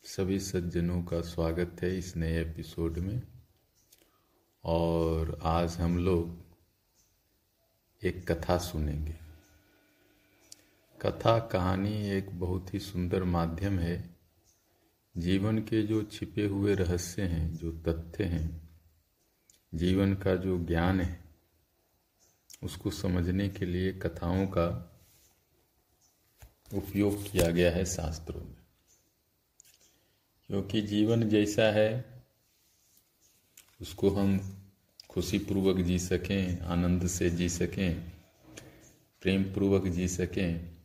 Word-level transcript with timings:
सभी 0.03 0.39
सज्जनों 0.39 1.03
का 1.03 1.21
स्वागत 1.21 1.77
है 1.81 1.97
इस 1.97 2.17
नए 2.17 2.41
एपिसोड 2.41 2.97
में। 2.97 3.21
और 4.63 5.39
आज 5.43 5.77
हम 5.77 5.97
लोग 5.97 6.37
एक 8.03 8.31
कथा 8.31 8.57
सुनेंगे। 8.57 9.15
कथा 11.01 11.39
कहानी 11.39 12.09
एक 12.09 12.39
बहुत 12.39 12.73
ही 12.73 12.79
सुंदर 12.79 13.23
माध्यम 13.23 13.79
है। 13.79 14.15
जीवन 15.17 15.59
के 15.59 15.83
जो 15.83 16.03
छिपे 16.03 16.45
हुए 16.45 16.75
रहस्य 16.75 17.21
हैं, 17.21 17.55
जो 17.55 17.71
तथ्य 17.71 18.23
हैं, 18.23 18.69
जीवन 19.73 20.13
का 20.13 20.35
जो 20.35 20.65
ज्ञान 20.65 21.01
है 21.01 21.26
उसको 22.63 22.91
समझने 22.91 23.49
के 23.49 23.65
लिए 23.65 23.93
कथाओं 23.93 24.47
का 24.47 24.93
उपयोग 26.73 27.31
किया 27.31 27.51
गया 27.51 27.71
है 27.71 27.85
शास्त्रों 27.85 28.41
में। 28.41 28.57
क्योंकि 30.47 30.81
जीवन 30.81 31.29
जैसा 31.29 31.71
है, 31.71 32.23
उसको 33.81 34.09
हम 34.09 34.57
खुशी 35.09 35.39
पूर्वक 35.39 35.85
जी 35.85 35.99
सकें, 35.99 36.59
आनंद 36.59 37.07
से 37.07 37.29
जी 37.29 37.49
सकें 37.49 38.11
प्रेम 39.21 39.43
पूर्वक 39.43 39.87
जी 39.87 40.07
सकें, 40.07 40.77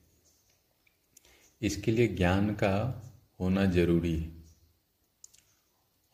इसके 1.62 1.92
लिए 1.92 2.08
ज्ञान 2.08 2.54
का 2.54 3.02
होना 3.40 3.64
ज़रूरी 3.64 4.20
है। 4.20 4.42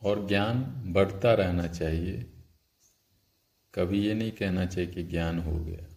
और 0.01 0.27
ज्ञान 0.27 0.83
बढ़ता 0.93 1.33
रहना 1.33 1.67
चाहिए। 1.67 2.38
कभी 3.75 4.07
ये 4.07 4.13
नहीं 4.13 4.31
कहना 4.31 4.65
चाहिए 4.65 4.91
कि 4.91 5.03
ज्ञान 5.03 5.39
हो 5.39 5.59
गया। 5.59 5.95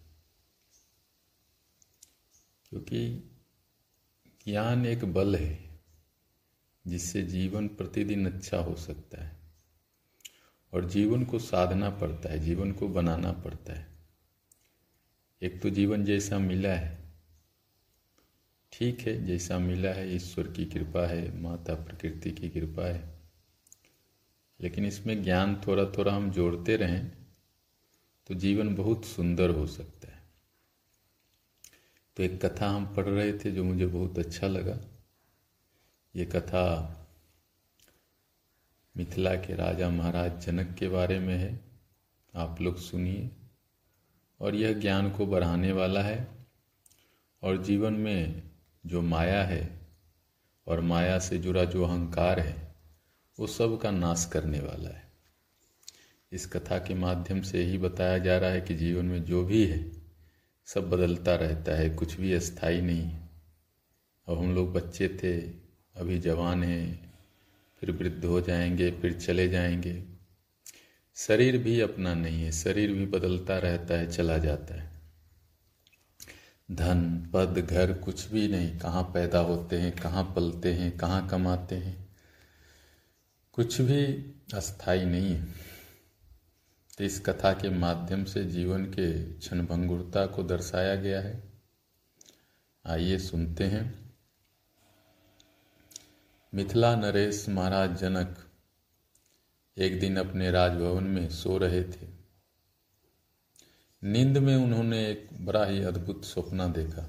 क्योंकि 2.68 3.30
ज्ञान 4.48 4.86
एक 4.86 5.04
बल 5.04 5.36
है, 5.36 5.80
जिससे 6.86 7.22
जीवन 7.22 7.68
प्रतिदिन 7.68 8.32
अच्छा 8.32 8.58
हो 8.58 8.76
सकता 8.76 9.24
है। 9.24 9.36
और 10.72 10.90
जीवन 10.90 11.24
को 11.24 11.38
साधना 11.38 11.90
पड़ता 11.90 12.28
है, 12.28 12.38
जीवन 12.38 12.72
को 12.72 12.88
बनाना 12.88 13.32
पड़ता 13.32 13.72
है। 13.72 13.86
एक 15.42 15.62
तो 15.62 15.70
जीवन 15.70 16.04
जैसा 16.04 16.38
मिला 16.38 16.72
है, 16.72 17.12
ठीक 18.72 19.00
है, 19.00 19.24
जैसा 19.24 19.58
मिला 19.58 19.90
है, 19.90 20.16
ईश्वर 20.16 20.48
की 20.48 20.64
कृपा 20.64 21.06
है, 21.06 21.40
माता 21.40 21.74
प्रकृति 21.74 22.30
की 22.30 22.48
कृपा 22.48 22.88
है। 22.88 23.22
लेकिन 24.60 24.84
इसमें 24.84 25.24
ज्ञान 25.24 25.62
थोड़ा 25.66 25.84
थोड़ा 25.84 26.12
हम 26.12 26.30
जोड़ते 26.30 26.76
रहें 26.76 27.21
तो 28.32 28.36
जीवन 28.36 28.74
बहुत 28.74 29.04
सुंदर 29.04 29.50
हो 29.50 29.66
सकता 29.66 30.12
है। 30.12 30.22
तो 32.16 32.22
एक 32.22 32.44
कथा 32.44 32.70
हम 32.70 32.94
पढ़ 32.94 33.04
रहे 33.04 33.32
थे 33.32 33.52
जो 33.52 33.64
मुझे 33.64 33.86
बहुत 33.86 34.18
अच्छा 34.18 34.46
लगा। 34.46 34.80
ये 36.16 36.24
कथा 36.24 36.88
मिथिला 38.96 39.34
के 39.34 39.54
राजा 39.54 39.90
महाराज 39.90 40.46
जनक 40.46 40.76
के 40.78 40.88
बारे 40.88 41.18
में 41.18 41.38
है। 41.38 41.60
आप 42.34 42.60
लोग 42.60 42.76
सुनिए। 42.76 43.30
और 44.40 44.54
यह 44.54 44.72
ज्ञान 44.72 45.10
को 45.10 45.26
बढ़ाने 45.26 45.72
वाला 45.72 46.02
है। 46.02 46.28
और 47.42 47.62
जीवन 47.62 47.92
में 47.92 48.42
जो 48.86 49.02
माया 49.02 49.44
है 49.44 49.80
और 50.66 50.80
माया 50.80 51.18
से 51.18 51.38
जुड़ा 51.38 51.64
जो 51.64 51.84
अहंकार 51.84 52.40
है, 52.40 52.74
वो 53.38 53.46
सब 53.46 53.80
का 53.80 53.90
नाश 53.90 54.30
करने 54.32 54.60
वाला 54.60 54.90
है। 54.90 55.01
इस 56.32 56.46
कथा 56.46 56.78
के 56.78 56.94
माध्यम 56.94 57.42
से 57.42 57.62
ही 57.62 57.78
बताया 57.78 58.18
जा 58.18 58.38
रहा 58.38 58.50
है 58.50 58.60
कि 58.60 58.74
जीवन 58.74 59.04
में 59.04 59.24
जो 59.24 59.44
भी 59.44 59.66
है, 59.66 59.92
सब 60.66 60.90
बदलता 60.90 61.34
रहता 61.34 61.72
है, 61.72 61.90
कुछ 61.90 62.20
भी 62.20 62.32
अस्थाई 62.32 62.80
नहीं 62.80 63.02
है। 63.02 63.30
अब 64.28 64.38
हम 64.38 64.54
लोग 64.54 64.72
बच्चे 64.72 65.08
थे, 65.08 65.36
अभी 66.00 66.18
जवान 66.18 66.64
हैं, 66.64 67.14
फिर 67.80 67.90
वृद्ध 67.90 68.24
हो 68.24 68.40
जाएँगे, 68.40 68.90
फिर 68.90 69.12
चले 69.12 69.48
जाएँगे। 69.48 70.04
शरीर 71.14 71.58
भी 71.58 71.80
अपना 71.80 72.14
नहीं 72.14 72.42
है, 72.42 72.52
शरीर 72.52 72.92
भी 72.92 73.06
बदलता 73.06 73.58
रहता 73.58 73.94
है, 73.94 74.10
चला 74.10 74.38
जाता 74.38 74.74
है। 74.74 74.90
धन, 76.70 77.30
पद, 77.34 77.58
घर, 77.58 77.92
कुछ 77.92 78.28
भी 78.28 78.48
नहीं, 78.48 78.78
कहाँ 78.78 79.02
पैदा 79.02 79.38
होते 79.38 79.78
हैं, 79.78 79.92
कहाँ 79.92 80.24
पलते 80.36 80.72
हैं, 80.72 80.96
कहाँ 80.96 81.28
कमाते 81.28 81.74
हैं, 81.74 82.08
कुछ 83.52 83.80
भी 83.80 84.04
अस्थाई 84.54 85.04
नहीं 85.04 85.34
है। 85.34 85.71
तो 86.98 87.04
इस 87.04 87.20
कथा 87.20 87.52
के 87.52 87.70
माध्यम 87.70 88.24
से 88.24 88.44
जीवन 88.44 88.84
के 88.84 89.32
क्षणभंगुरता 89.32 90.26
को 90.26 90.42
दर्शाया 90.42 90.94
गया 90.94 91.20
है। 91.20 91.52
आइए 92.86 93.18
सुनते 93.18 93.64
हैं। 93.64 94.14
मिथिला 96.54 96.96
नरेश 96.96 97.48
महाराज 97.48 98.00
जनक 98.00 98.38
एक 99.78 100.00
दिन 100.00 100.16
अपने 100.16 100.50
राजभवन 100.50 101.04
में 101.04 101.28
सो 101.28 101.58
रहे 101.58 101.84
थे। 101.84 102.08
नींद 104.04 104.38
में 104.38 104.56
उन्होंने 104.56 105.08
एक 105.08 105.28
बड़ा 105.40 105.64
ही 105.64 105.82
अद्भुत 105.82 106.24
सपना 106.24 106.68
देखा 106.68 107.02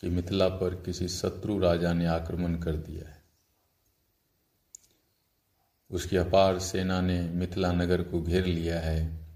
कि 0.00 0.08
मिथिला 0.08 0.48
पर 0.48 0.74
किसी 0.74 1.08
शत्रु 1.08 1.58
राजा 1.58 1.92
ने 1.92 2.06
आक्रमण 2.06 2.54
कर 2.54 2.76
दिया 2.76 3.08
है। 3.08 3.13
उसकी 5.90 6.16
अपार 6.16 6.58
सेना 6.58 7.00
ने 7.00 7.20
मिथिला 7.20 7.72
नगर 7.72 8.02
को 8.02 8.22
घेर 8.22 8.46
लिया 8.46 8.80
है 8.80 9.26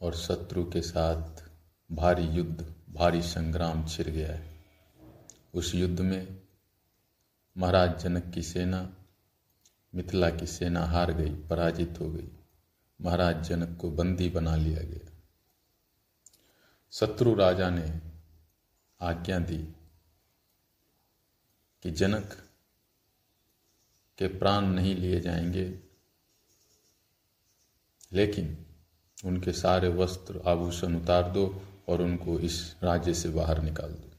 और 0.00 0.14
शत्रु 0.14 0.64
के 0.64 0.82
साथ 0.82 1.50
भारी 1.92 2.24
युद्ध, 2.24 2.74
भारी 2.90 3.22
संग्राम 3.22 3.86
छिड़ 3.86 4.08
गया 4.08 4.32
है। 4.32 4.60
उस 5.54 5.74
युद्ध 5.74 6.00
में 6.00 6.40
महाराज 7.56 8.00
जनक 8.02 8.34
की 8.34 8.42
सेना, 8.42 8.96
मिथिला 9.94 10.30
की 10.30 10.46
सेना 10.46 10.84
हार 10.84 11.12
गई, 11.12 11.34
पराजित 11.34 11.98
हो 12.00 12.10
गई। 12.10 12.28
महाराज 13.00 13.48
जनक 13.48 13.78
को 13.80 13.90
बंदी 13.90 14.30
बना 14.30 14.56
लिया 14.56 14.82
गया। 14.82 15.12
शत्रु 16.92 17.34
राजा 17.34 17.70
ने 17.70 18.00
आज्ञा 19.00 19.38
दी 19.38 19.58
कि 21.82 21.90
जनक 21.90 22.47
के 24.18 24.28
प्राण 24.28 24.64
नहीं 24.64 24.96
लिए 24.96 25.20
जाएँगे। 25.20 25.80
लेकिन 28.12 28.66
उनके 29.24 29.52
सारे 29.52 29.88
वस्त्र 29.88 30.42
आभूषण 30.46 30.96
उतार 30.96 31.30
दो 31.30 31.62
और 31.88 32.02
उनको 32.02 32.38
इस 32.38 32.76
राज्य 32.82 33.14
से 33.14 33.28
बाहर 33.28 33.62
निकाल 33.62 33.90
दो। 33.90 34.10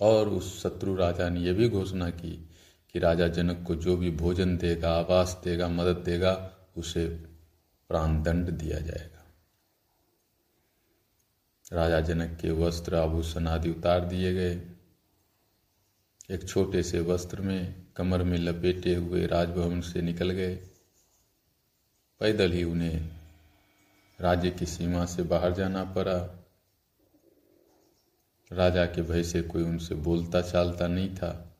और 0.00 0.28
उस 0.28 0.62
शत्रु 0.62 0.94
राजा 0.94 1.28
ने 1.28 1.40
यह 1.40 1.52
भी 1.52 1.68
घोषणा 1.68 2.10
की 2.10 2.50
कि 2.92 2.98
राजा 2.98 3.28
जनक 3.28 3.64
को 3.66 3.74
जो 3.74 3.96
भी 3.96 4.10
भोजन 4.10 4.56
देगा, 4.56 4.92
आवास 4.92 5.40
देगा, 5.44 5.68
मदद 5.68 5.96
देगा, 5.96 6.56
उसे 6.76 7.08
प्राण 7.88 8.22
दंड 8.22 8.50
दिया 8.50 8.78
जाएगा। 8.78 9.24
राजा 11.72 12.00
जनक 12.00 12.38
के 12.40 12.50
वस्त्र, 12.50 12.94
आभूषण 12.94 13.46
आदि 13.46 13.70
उतार 13.70 14.04
दिए 14.04 14.34
गए। 14.34 14.77
एक 16.30 16.48
छोटे 16.48 16.82
से 16.82 17.00
वस्त्र 17.00 17.40
में 17.40 17.86
कमर 17.96 18.22
में 18.22 18.38
लपेटे 18.38 18.94
हुए 18.94 19.26
राजभवन 19.26 19.80
से 19.80 20.02
निकल 20.02 20.30
गए। 20.30 20.56
पैदल 22.20 22.52
ही 22.52 22.64
उन्हें 22.64 23.08
राज्य 24.20 24.50
की 24.50 24.66
सीमा 24.66 25.04
से 25.04 25.22
बाहर 25.22 25.52
जाना 25.52 25.84
पड़ा। 25.84 26.18
राजा 28.52 28.84
के 28.86 29.02
भय 29.02 29.22
से 29.22 29.42
कोई 29.42 29.62
उनसे 29.62 29.94
बोलता 29.94 30.40
चालता 30.40 30.88
नहीं 30.88 31.14
था। 31.14 31.56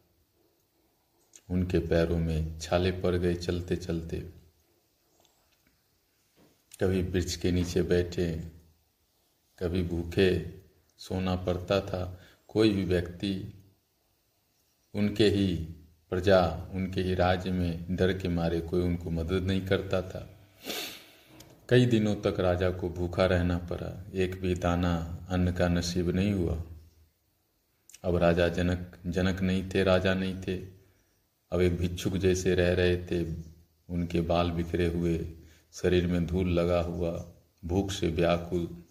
उनके 1.50 1.78
पैरों 1.78 2.18
में 2.18 2.58
छाले 2.58 2.92
पड़ 2.92 3.14
गए 3.16 3.34
चलते 3.34 3.76
चलते 3.76 4.20
कभी 6.80 7.02
वृक्ष 7.02 7.36
के 7.36 7.52
नीचे 7.52 7.82
बैठे, 7.82 8.36
कभी 9.58 9.82
भूखे, 9.82 10.60
सोना 10.98 11.36
पड़ता 11.36 11.80
था। 11.80 12.20
कोई 12.48 12.70
भी 12.70 12.84
व्यक्ति 12.84 13.54
उनके 14.94 15.24
ही 15.24 15.56
प्रजा, 16.10 16.70
उनके 16.72 17.00
ही 17.00 17.14
राज्य 17.14 17.50
में 17.50 17.96
डर 17.96 18.18
के 18.18 18.28
मारे 18.28 18.60
कोई 18.60 18.82
उनको 18.82 19.10
मदद 19.10 19.32
नहीं 19.32 19.66
करता 19.66 20.02
था। 20.02 20.30
कई 21.68 21.86
दिनों 21.86 22.14
तक 22.14 22.40
राजा 22.40 22.70
को 22.70 22.88
भूखा 22.88 23.26
रहना 23.26 23.58
पड़ा। 23.58 24.04
एक 24.14 24.40
भी 24.40 24.54
दाना 24.54 25.26
अन्न 25.30 25.52
का 25.52 25.68
नसीब 25.68 26.10
नहीं 26.10 26.32
हुआ। 26.32 26.64
अब 28.04 28.16
राजा 28.16 28.48
जनक 28.48 28.98
जनक 29.06 29.40
नहीं 29.40 29.70
थे, 29.74 29.84
राजा 29.84 30.14
नहीं 30.14 30.40
थे। 30.40 30.56
अब 31.52 31.60
एक 31.60 31.76
भिक्षुक 31.76 32.16
जैसे 32.16 32.54
रह 32.54 32.72
रहे 32.72 32.96
थे। 32.96 33.34
उनके 33.88 34.20
बाल 34.20 34.50
बिखरे 34.50 34.86
हुए, 34.86 35.30
शरीर 35.72 36.06
में 36.06 36.26
धूल 36.26 36.48
लगा 36.48 36.80
हुआ, 36.80 37.32
भूख 37.64 37.90
से 37.90 38.08
व्याकुल। 38.08 38.84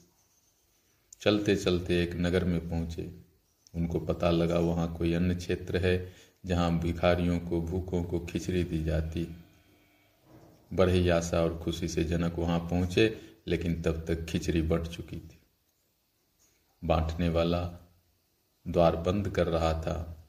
चलते 1.22 1.56
चलते 1.56 2.04
एक 2.04 2.16
नगर 2.16 2.44
में 2.44 2.70
पहुँचे। 2.70 3.27
उनको 3.76 4.00
पता 4.00 4.32
लगा 4.32 4.60
वहाँ 4.60 4.96
कोई 4.96 5.14
अन्य 5.14 5.36
क्षेत्र 5.36 5.78
है 5.78 6.14
जहाँ 6.46 6.80
भिखारियों 6.80 7.40
को 7.40 7.62
भूखों 7.62 8.04
को 8.04 8.20
खिचड़ी 8.20 8.64
दी 8.64 8.84
जाती। 8.84 9.28
बड़े 10.74 11.10
आशा 11.10 11.42
और 11.42 11.58
खुशी 11.58 11.88
से 11.88 12.04
जनक 12.04 12.36
वहाँ 12.40 12.60
पहुँचे, 12.60 13.22
लेकिन 13.48 13.82
तब 13.82 14.06
तक 14.08 14.26
खिचड़ी 14.26 14.62
बट 14.62 14.82
चुकी 14.82 15.18
थी। 15.18 15.40
बांटने 16.84 17.30
वाला 17.30 17.92
द्वार 18.68 18.96
बंद 18.96 19.30
कर 19.30 19.48
रहा 19.48 19.74
था। 19.74 20.28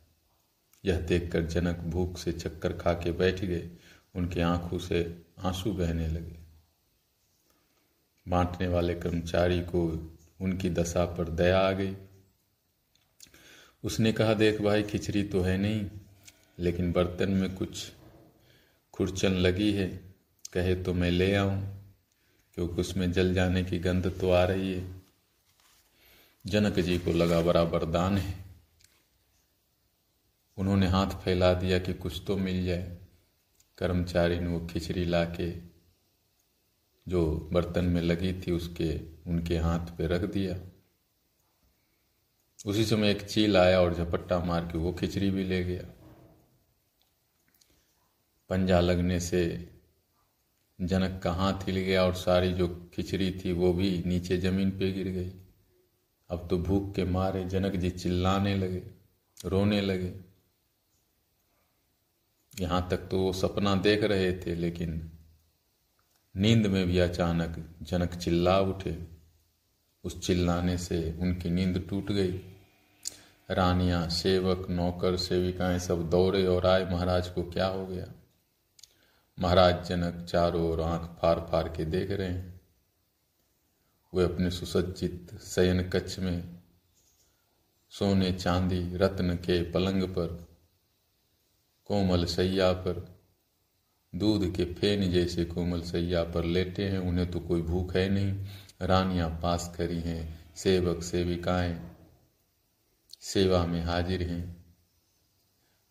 यह 0.84 1.00
देखकर 1.00 1.42
जनक 1.46 1.76
भूख 1.76 2.18
से 2.18 2.32
चक्कर 2.32 2.72
खा 2.72 2.92
के 2.92 3.12
बैठ 3.12 3.44
गए। 3.44 3.70
उनकी 4.14 4.40
आँखों 4.40 4.78
से 4.78 5.22
आँसू 5.38 5.72
बहने 5.72 6.08
लगे। 6.08 6.36
बांटने 8.28 8.68
वाले 8.68 8.94
कर्मचारी 8.94 9.60
को 9.60 10.10
उनकी 10.40 10.70
दशा 10.70 11.04
पर 11.04 11.28
दया 11.28 11.60
आ 11.60 11.72
गई। 11.72 11.96
उसने 13.84 14.12
कहा, 14.12 14.34
देख 14.34 14.60
भाई, 14.60 14.82
खिचड़ी 14.82 15.24
तो 15.24 15.40
है 15.40 15.58
नहीं, 15.58 15.90
लेकिन 16.58 16.92
बर्तन 16.92 17.30
में 17.30 17.54
कुछ 17.54 17.92
खुरचन 18.92 19.32
लगी 19.32 19.72
है। 19.72 19.88
कहे 20.52 20.74
तो 20.74 20.94
मैं 20.94 21.10
ले 21.10 21.34
आऊँ, 21.34 21.84
क्योंकि 22.54 22.80
उसमें 22.80 23.12
जल 23.12 23.34
जाने 23.34 23.64
की 23.64 23.78
गंध 23.78 24.20
तो 24.20 24.30
आ 24.30 24.44
रही 24.44 24.72
है। 24.72 25.02
जनक 26.46 26.80
जी 26.80 26.98
को 26.98 27.12
लगा 27.12 27.40
बराबर 27.40 27.84
दान 27.84 28.18
है। 28.18 28.44
उन्होंने 30.58 30.86
हाथ 30.86 31.06
फैला 31.06 31.54
दिया 31.54 31.78
कि 31.78 31.92
कुछ 31.92 32.22
तो 32.26 32.36
मिल 32.36 32.66
जाए। 32.66 32.98
कर्मचारी 33.78 34.40
ने 34.40 34.46
वो 34.46 34.66
खिचड़ी 34.66 35.04
ला 35.04 35.24
के 35.24 35.52
जो 37.08 37.50
बर्तन 37.52 37.84
में 37.84 38.02
लगी 38.02 38.32
थी, 38.32 38.52
उसके, 38.52 39.00
उनके 39.30 39.58
हाथ 39.58 39.78
पे 39.78 40.06
रख 40.06 40.20
दिया। 40.20 40.77
उसी 42.66 42.84
समय 42.84 43.10
एक 43.10 43.22
चील 43.22 43.56
आया 43.56 43.80
और 43.80 43.94
झपट्टा 43.94 44.38
मार 44.38 44.64
के 44.64 44.78
वो 44.78 44.92
खिचड़ी 44.92 45.30
भी 45.30 45.44
ले 45.44 45.62
गया। 45.64 45.82
पंजा 48.50 48.80
लगने 48.80 49.18
से 49.20 49.42
जनक 50.78 51.20
का 51.22 51.32
हाथ 51.32 51.66
हिल 51.66 51.76
गया 51.76 52.04
और 52.04 52.14
सारी 52.14 52.52
जो 52.52 52.68
खिचड़ी 52.94 53.30
थी 53.44 53.52
वो 53.52 53.72
भी 53.72 53.90
नीचे 54.06 54.36
ज़मीन 54.36 54.70
पे 54.70 54.90
गिर 54.92 55.08
गई। 55.08 55.32
अब 56.30 56.46
तो 56.50 56.58
भूख 56.58 56.94
के 56.94 57.04
मारे 57.04 57.44
जनक 57.44 57.76
जी 57.76 57.90
चिल्लाने 57.90 58.56
लगे, 58.56 58.82
रोने 59.44 59.80
लगे। 59.80 60.12
यहाँ 62.54 62.86
तक 62.90 63.08
तो 63.10 63.18
वो 63.18 63.32
सपना 63.32 63.74
देख 63.76 64.02
रहे 64.04 64.32
थे, 64.36 64.54
लेकिन 64.54 65.10
नींद 66.34 66.66
में 66.66 66.86
भी 66.86 66.98
अचानक 66.98 67.56
जनक 67.82 68.14
चिल्ला 68.14 68.58
उठे। 68.60 69.17
उस 70.04 70.20
चिल्लाने 70.20 70.78
से 70.78 71.18
उनकी 71.20 71.50
नींद 71.50 71.86
टूट 71.90 72.12
गई। 72.12 72.40
रानियाँ, 73.50 74.08
सेवक, 74.08 74.66
नौकर, 74.70 75.16
सेविकाएँ 75.16 75.78
सब 75.78 76.10
दौड़े 76.10 76.46
और 76.46 76.66
आए। 76.66 76.84
महाराज 76.84 77.28
को 77.28 77.42
क्या 77.42 77.66
हो 77.66 77.86
गया? 77.86 78.06
महाराज 79.40 79.88
जनक 79.88 80.24
चारों 80.24 80.70
ओर 80.70 80.80
आँख 80.80 81.18
फार 81.22 81.48
फार 81.52 81.68
के 81.68 81.84
देख 81.84 82.10
रहे 82.10 82.28
हैं। 82.28 82.60
वे 84.14 84.24
अपने 84.24 84.50
सुसज्जित 84.50 85.38
शयन 85.40 85.88
कक्ष 85.88 86.18
में 86.18 86.58
सोने 87.90 88.32
चांदी, 88.32 88.96
रत्न 88.96 89.34
के 89.34 89.70
पलंग 89.70 90.02
पर, 90.02 90.48
कोमल 91.84 92.24
सैया 92.24 92.72
पर, 92.72 93.18
दूध 94.14 94.54
के 94.54 94.64
फेन 94.64 95.10
जैसे 95.10 95.44
कोमल 95.44 95.80
सैया 95.80 96.24
पर 96.24 96.44
लेटे 96.44 96.88
हैं। 96.88 96.98
उन्हें 96.98 97.30
तो 97.30 97.40
कोई 97.40 97.62
भूख 97.62 97.96
है 97.96 98.08
नहीं। 98.08 98.46
रानियाँ 98.82 99.40
पास 99.42 99.74
करी 99.76 100.00
हैं, 100.00 100.54
सेवक 100.56 101.02
सेविकाएँ, 101.02 101.96
सेवा 103.20 103.66
में 103.66 103.82
हाजिर 103.82 104.22
हैं। 104.22 104.64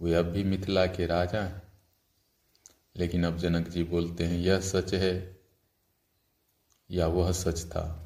वे 0.01 0.13
अब 0.13 0.25
भी 0.25 0.43
मिथिला 0.43 0.85
के 0.85 1.05
राजा 1.05 1.41
हैं। 1.41 1.61
लेकिन 2.97 3.25
अब 3.25 3.37
जनक 3.37 3.67
जी 3.67 3.83
बोलते 3.83 4.25
हैं, 4.25 4.37
यह 4.37 4.59
सच 4.59 4.93
है 4.93 5.39
या 6.91 7.07
वह 7.07 7.31
सच 7.31 7.65
था? 7.65 8.03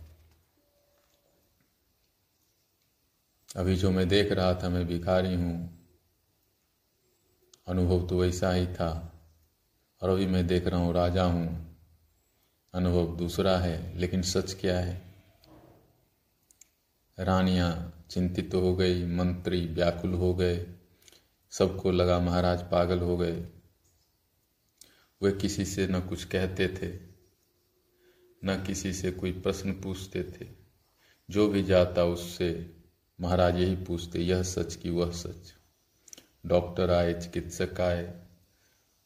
अभी 3.56 3.76
जो 3.76 3.92
मैं 3.92 4.08
देख 4.08 4.32
रहा 4.32 4.54
था, 4.54 4.70
मैं 4.70 4.88
भिखारी 4.88 5.36
हूँ। 5.36 5.86
अनुभव 7.68 8.08
तो 8.08 8.20
वैसा 8.20 8.52
ही 8.52 8.68
था। 8.68 9.14
और 10.02 10.10
अभी 10.10 10.26
मैं 10.26 10.48
देख 10.48 10.68
रहा 10.68 10.80
हूँ, 10.80 10.94
राजा 10.94 11.24
हूँ। 11.24 11.71
अनुभव 12.74 13.18
दूसरा 13.18 13.58
है, 13.58 13.98
लेकिन 13.98 14.22
सच 14.22 14.54
क्या 14.54 14.80
है? 14.80 15.02
रानियाँ 17.20 18.06
चिंतित 18.10 18.54
हो 18.54 18.76
गई, 18.76 19.06
मंत्री 19.06 19.68
व्याकुल 19.68 20.14
हो 20.14 20.36
गए, 20.36 20.68
सबको 21.50 21.92
लगा 21.92 22.20
महाराज 22.20 22.62
पागल 22.62 23.00
हो 23.00 23.18
गए। 23.18 23.48
वे 25.22 25.32
किसी 25.32 25.66
से 25.66 25.88
न 25.88 26.00
कुछ 26.00 26.24
कहते 26.24 26.68
थे, 26.68 27.00
न 28.46 28.64
किसी 28.68 28.94
से 28.94 29.12
कोई 29.12 29.32
प्रश्न 29.32 29.72
पूछते 29.72 30.24
थे। 30.24 30.48
जो 31.30 31.48
भी 31.48 31.64
जाता 31.64 32.04
उससे 32.04 32.76
महाराज 33.22 33.56
यही 33.56 33.76
पूछते, 33.76 34.20
यह 34.20 34.44
सच 34.44 34.76
कि 34.76 34.90
वह 34.90 35.12
सच? 35.12 35.54
डॉक्टर 36.46 36.92
आए, 36.92 37.14
चिकित्सक 37.14 37.82
आए, 37.82 38.22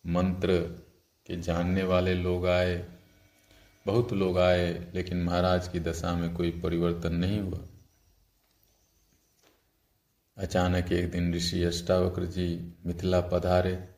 मंत्र 0.05 0.61
के 1.25 1.41
जानने 1.41 1.83
वाले 1.83 2.13
लोग 2.13 2.47
आए 2.47 2.94
बहुत 3.85 4.13
लोग 4.13 4.37
आए, 4.39 4.91
लेकिन 4.95 5.23
महाराज 5.23 5.67
की 5.67 5.79
दशा 5.79 6.15
में 6.15 6.33
कोई 6.33 6.51
परिवर्तन 6.51 7.15
नहीं 7.15 7.39
हुआ। 7.39 7.59
अचानक 10.37 10.91
एक 10.91 11.11
दिन 11.11 11.33
ऋषि 11.33 11.63
अष्टावक्र 11.63 12.25
जी 12.25 12.73
मिथिला 12.85 13.21
पधारे। 13.21 13.89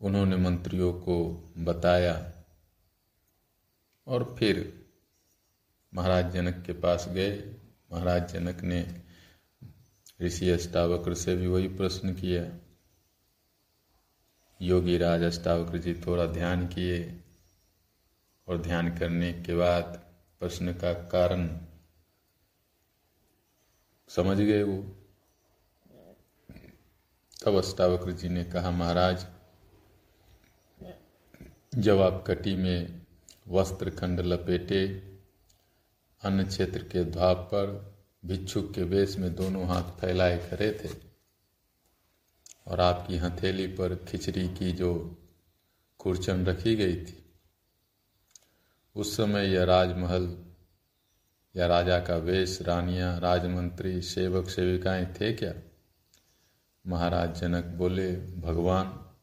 उन्होंने 0.00 0.36
मंत्रियों 0.36 0.92
को 0.92 1.16
बताया 1.58 2.32
और 4.06 4.36
फिर 4.38 4.86
महाराज 5.94 6.32
जनक 6.32 6.62
के 6.66 6.72
पास 6.72 7.08
गए। 7.08 7.56
महाराज 7.92 8.32
जनक 8.32 8.60
ने 8.60 9.02
ऋषि 10.22 10.50
अष्टावक्र 10.50 11.14
से 11.14 11.36
भी 11.36 11.46
वही 11.46 11.68
प्रश्न 11.68 12.14
किया। 12.14 12.58
योगी 14.60 14.98
राज 14.98 15.22
अष्टावक्र 15.22 15.78
जी 15.78 15.94
थोड़ा 15.94 16.26
ध्यान 16.26 16.66
किए। 16.66 17.22
और 18.48 18.62
ध्यान 18.62 18.98
करने 18.98 19.32
के 19.32 19.54
बाद 19.54 20.06
प्रश्न 20.40 20.72
का 20.72 20.92
कारण। 20.92 21.60
समझ 24.08 24.36
गए 24.38 24.62
वो? 24.62 24.96
तब 27.44 27.54
अष्टावक्र 27.54 28.12
जी 28.12 28.28
ने 28.28 28.44
कहा, 28.44 28.70
महाराज, 28.70 29.26
जब 31.74 32.00
आप 32.00 32.24
कटी 32.26 32.56
में 32.56 33.06
वस्त्र 33.48 33.90
खंड 33.90 34.20
लपेटे, 34.20 34.88
अन्य 36.22 36.44
क्षेत्र 36.44 36.82
के 36.82 37.04
द्वाप 37.04 37.36
पर 37.36 37.96
भिक्षुक 38.24 38.74
के 38.74 38.82
वेश 38.82 39.16
में 39.16 39.34
दोनों 39.34 39.66
हाथ 39.66 39.82
फैलाए 39.82 40.50
खड़े 40.50 40.80
थे 40.84 40.88
और 42.66 42.80
आपकी 42.80 43.16
हथेली 43.16 43.66
पर 43.66 43.96
खिचड़ी 43.96 44.48
की 44.48 44.72
जो 44.72 45.18
कुर्चन 45.98 46.46
रखी 46.46 46.76
गई 46.76 46.96
थी 46.96 47.25
उस 48.96 49.16
समय 49.16 49.46
यह 49.46 49.64
राजमहल 49.64 50.44
या 51.56 51.66
राजा 51.66 52.00
का 52.00 52.16
वेश, 52.16 52.62
रानियाँ, 52.62 53.20
राजमंत्री, 53.20 54.02
सेवक, 54.02 54.48
सेविकाएँ 54.48 55.14
थे 55.20 55.32
क्या? 55.32 55.54
महाराज 56.86 57.40
जनक 57.40 57.64
बोले, 57.64 58.16
भगवान, 58.16 59.14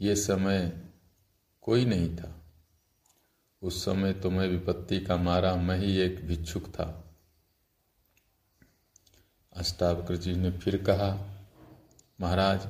ये 0.00 0.16
समय 0.16 0.86
कोई 1.62 1.84
नहीं 1.84 2.16
था। 2.16 2.42
उस 3.62 3.84
समय 3.84 4.12
तो 4.12 4.30
मैं 4.30 4.48
विपत्ति 4.48 5.00
का 5.00 5.16
मारा, 5.16 5.56
मैं 5.56 5.78
ही 5.78 5.98
एक 5.98 6.26
भिक्षुक 6.26 6.66
था। 6.66 7.14
अष्टावक्र 9.56 10.16
जी 10.16 10.34
ने 10.34 10.50
फिर 10.50 10.76
कहा, 10.76 11.36
महाराज, 12.20 12.68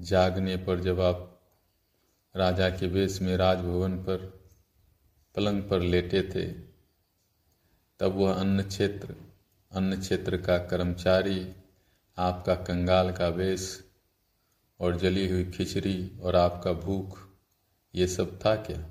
जागने 0.00 0.56
पर 0.56 0.80
जब 0.80 1.00
आप 1.00 1.29
राजा 2.36 2.70
के 2.70 2.86
वेश 2.86 3.22
में 3.22 3.36
राजभवन 3.36 3.96
पर 3.96 4.40
पलंग 5.36 5.62
पर 5.62 5.80
लेटे 5.80 6.22
थे। 6.22 6.52
तब 8.00 8.12
वह 8.12 8.34
अन्न 8.34 8.62
क्षेत्र 8.62 9.14
अन्न 9.72 10.00
क्षेत्र 10.00 10.36
का 10.36 10.58
कर्मचारी, 10.58 11.52
आपका 12.18 12.54
कंगाल 12.54 13.12
का 13.12 13.28
वेश 13.28 13.84
और 14.80 14.96
जली 14.96 15.28
हुई 15.28 15.44
खिचड़ी 15.44 16.18
और 16.22 16.36
आपका 16.36 16.72
भूख, 16.72 17.18
ये 17.94 18.06
सब 18.06 18.38
था 18.46 18.56
क्या? 18.56 18.90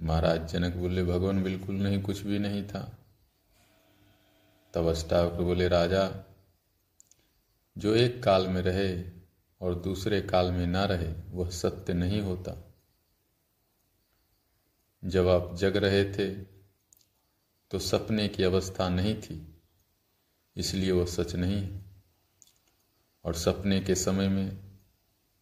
महाराज 0.00 0.52
जनक 0.52 0.74
बोले, 0.74 1.04
भगवान, 1.04 1.42
बिल्कुल 1.42 1.74
नहीं, 1.74 2.02
कुछ 2.02 2.20
भी 2.20 2.38
नहीं 2.38 2.68
था। 2.68 2.98
तब 4.74 4.86
अष्टावक्र 4.86 5.42
बोले, 5.42 5.68
राजा, 5.68 6.24
जो 7.78 7.94
एक 7.94 8.22
काल 8.22 8.46
में 8.46 8.62
रहे 8.62 9.17
और 9.60 9.74
दूसरे 9.74 10.20
काल 10.20 10.50
में 10.52 10.66
ना 10.66 10.84
रहे, 10.84 11.12
वह 11.28 11.50
सत्य 11.50 11.94
नहीं 11.94 12.20
होता। 12.20 12.56
जब 15.02 15.28
आप 15.28 15.54
जग 15.56 15.76
रहे 15.76 16.04
थे 16.12 16.28
तो 17.70 17.78
सपने 17.78 18.28
की 18.28 18.42
अवस्था 18.42 18.88
नहीं 18.88 19.14
थी, 19.14 19.60
इसलिए 20.56 20.90
वह 20.90 21.06
सच 21.06 21.34
नहीं 21.34 21.60
है। 21.62 21.80
और 23.24 23.34
सपने 23.34 23.80
के 23.80 23.94
समय 23.94 24.28
में 24.28 24.58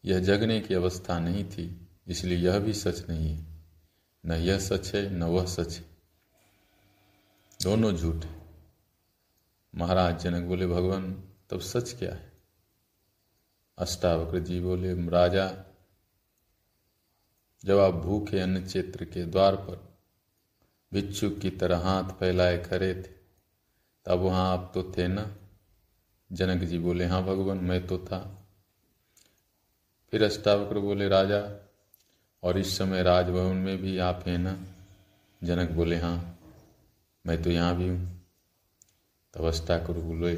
यह 0.05 0.19
जगने 0.21 0.61
की 0.61 0.75
अवस्था 0.75 1.19
नहीं 1.19 1.45
थी, 1.45 1.89
इसलिए 2.09 2.39
यह 2.39 2.59
भी 2.59 2.73
सच 2.73 3.09
नहीं 3.09 3.31
है। 3.31 3.47
न 4.25 4.33
यह 4.33 4.59
सच 4.59 4.95
है, 4.95 5.09
न 5.11 5.23
वह 5.23 5.47
सच 5.47 5.73
है। 5.75 5.85
दोनों 7.61 7.93
झूठ 7.93 8.25
महाराज 9.75 10.23
जनक 10.23 10.45
बोले, 10.45 10.67
भगवान, 10.67 11.13
तब 11.51 11.61
सच 11.61 11.93
क्या 11.93 12.13
है? 12.15 12.36
अष्टावक्र 13.79 14.39
जी 14.39 14.61
बोले 14.61 14.93
राजा। 15.11 15.51
जब 17.65 17.79
आप 17.79 17.95
भूखे 17.95 18.41
अन्न 18.41 18.65
क्षेत्र 18.67 19.05
के 19.05 19.25
द्वार 19.25 19.57
पर 19.57 19.97
भिक्षुक 20.93 21.39
की 21.39 21.51
तरह 21.51 21.79
हाथ 21.79 22.05
फैलाए 22.05 22.59
खड़े 22.59 22.95
थे, 22.95 23.11
तब 24.07 24.19
वहाँ 24.19 24.53
आप 24.53 24.71
तो 24.75 24.83
थे 24.99 25.09
ना? 25.09 25.27
जनक 26.33 26.63
जी 26.63 26.79
बोले 26.79 27.05
हाँ 27.05 27.23
भगवान, 27.25 27.59
मैं 27.59 27.87
तो 27.87 27.99
था। 27.99 28.49
फिर 30.13 30.25
अष्टावक्र 30.25 30.79
बोले, 30.79 31.09
राजा, 31.09 31.69
और 32.43 32.59
इस 32.59 32.79
समय 32.79 33.03
राजभवन 33.03 33.57
में 33.57 33.79
भी 33.79 33.99
आप 33.99 34.25
हैं 34.27 34.39
ना? 34.39 34.59
जनक 35.43 35.71
बोले 35.71 35.97
हाँ 35.97 36.39
मैं 37.25 37.43
तो 37.43 37.51
यहाँ 37.51 37.77
भी 37.77 37.89
हूँ। 37.89 38.27
तब 39.35 39.45
अष्टावक्र 39.45 39.93
बोले, 39.93 40.35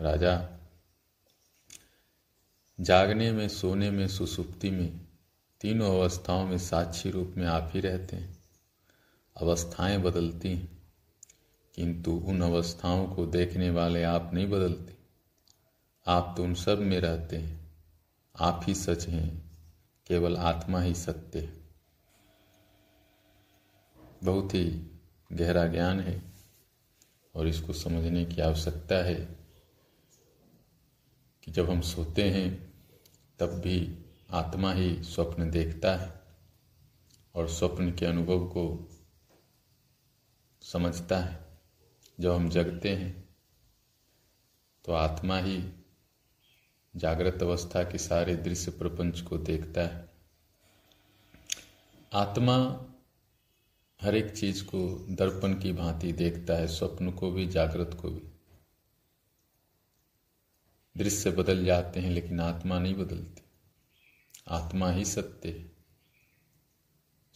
राजा 0.00 0.58
जागने 2.82 3.32
में, 3.32 3.48
सोने 3.48 3.90
में, 3.90 4.08
सुसुप्ति 4.08 4.70
में, 4.70 5.00
तीनों 5.60 6.00
अवस्थाओं 6.00 6.46
में 6.46 6.58
साक्षी 6.58 7.10
रूप 7.10 7.34
में 7.36 7.46
आप 7.46 7.70
ही 7.74 7.80
रहते 7.80 8.16
हैं। 8.16 8.44
अवस्थाएँ 9.36 9.98
बदलती 9.98 10.48
हैं, 10.48 10.82
किंतु 11.74 12.12
उन 12.12 12.42
अवस्थाओं 12.42 13.06
को 13.06 13.26
देखने 13.26 13.70
वाले 13.70 14.02
आप 14.02 14.30
नहीं 14.34 14.46
बदलते। 14.46 14.96
आप 16.06 16.34
तो 16.36 16.44
उन 16.44 16.54
सब 16.54 16.78
में 16.78 17.00
रहते 17.00 17.36
हैं, 17.36 17.72
आप 18.40 18.60
ही 18.64 18.74
सच 18.74 19.08
हैं, 19.08 19.50
केवल 20.06 20.36
आत्मा 20.36 20.80
ही 20.80 20.94
सत्य 20.94 21.40
है। 21.40 21.52
बहुत 24.24 24.54
ही 24.54 24.90
गहरा 25.32 25.66
ज्ञान 25.66 26.00
है, 26.00 26.22
और 27.34 27.48
इसको 27.48 27.72
समझने 27.72 28.24
की 28.24 28.40
आवश्यकता 28.40 28.94
है 28.94 29.36
कि 31.42 31.50
जब 31.50 31.70
हम 31.70 31.80
सोते 31.80 32.30
हैं 32.30 32.71
तब 33.38 33.60
भी 33.60 33.98
आत्मा 34.30 34.72
ही 34.72 35.02
स्वप्न 35.02 35.50
देखता 35.50 35.94
है 35.96 36.20
और 37.34 37.48
स्वप्न 37.48 37.90
के 37.90 38.06
अनुभव 38.06 38.46
को 38.46 38.88
समझता 40.62 41.18
है। 41.18 41.60
जब 42.20 42.32
हम 42.32 42.48
जगते 42.48 42.88
हैं 42.88 43.28
तो 44.84 44.92
आत्मा 44.92 45.38
ही 45.38 45.62
जागृत 46.96 47.42
अवस्था 47.42 47.82
के 47.82 47.98
सारे 47.98 48.36
दृश्य 48.36 48.70
प्रपंच 48.70 49.20
को 49.20 49.38
देखता 49.38 49.80
है। 49.80 50.12
आत्मा 52.12 52.56
हर 54.02 54.14
एक 54.14 54.36
चीज़ 54.36 54.64
को 54.64 55.06
दर्पण 55.10 55.54
की 55.54 55.72
भांति 55.72 56.12
देखता 56.12 56.54
है, 56.54 56.66
स्वप्न 56.66 57.10
को 57.10 57.30
भी, 57.30 57.46
जागृत 57.46 57.98
को 58.02 58.10
भी। 58.10 58.31
दृश्य 60.96 61.30
बदल 61.30 61.64
जाते 61.64 62.00
हैं, 62.00 62.10
लेकिन 62.10 62.40
आत्मा 62.40 62.78
नहीं 62.78 62.94
बदलती। 62.94 63.42
आत्मा 64.48 64.90
ही 64.90 65.04
सत्य 65.04 65.48
है। 65.48 65.70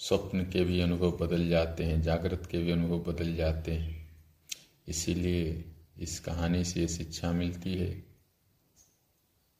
स्वप्न 0.00 0.42
के 0.42 0.64
भी 0.64 0.80
अनुभव 0.80 1.16
बदल 1.18 1.48
जाते 1.48 1.84
हैं, 1.84 2.00
जागृत 2.02 2.48
के 2.50 2.58
भी 2.58 2.70
अनुभव 2.70 2.98
बदल 3.02 3.34
जाते 3.34 3.72
हैं। 3.72 3.94
इसीलिए 4.88 5.64
इस 5.98 6.18
कहानी 6.20 6.64
से 6.64 6.80
ये 6.80 6.88
शिक्षा 6.88 7.32
मिलती 7.32 7.74
है 7.74 7.90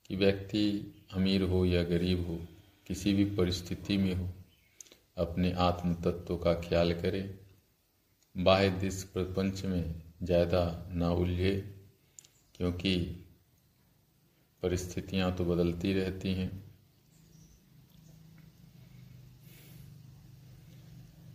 कि 0.07 0.17
व्यक्ति 0.17 0.93
अमीर 1.15 1.43
हो 1.43 1.65
या 1.67 1.83
गरीब 1.83 2.27
हो, 2.27 2.39
किसी 2.87 3.13
भी 3.13 3.25
परिस्थिति 3.25 3.97
में 3.97 4.15
हो, 4.15 4.29
अपने 5.19 5.53
आत्म 5.53 5.95
तत्व 5.95 6.37
का 6.37 6.55
ख्याल 6.61 6.93
करे। 6.93 7.23
बाह्य 8.37 8.71
दृश्य 8.71 9.09
प्रपंच 9.15 9.65
में 9.65 10.03
ज़्यादा 10.23 10.89
ना 10.93 11.11
उलझे, 11.11 11.55
क्योंकि 12.55 13.23
परिस्थितियाँ 14.67 15.37
तो 15.37 15.45
बदलती 15.45 15.93
रहती 15.93 16.35
हैं। 16.35 16.65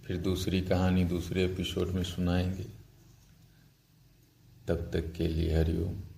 फिर 0.05 0.17
दूसरी 0.17 0.61
कहानी 0.61 1.05
दूसरे 1.05 1.45
एपिसोड 1.45 1.87
में 1.87 2.03
सुनाएँगे। 2.03 2.63
तब 4.67 4.91
तक 4.93 5.13
के 5.13 5.27
लिए 5.27 5.57
हरिओम 5.57 6.10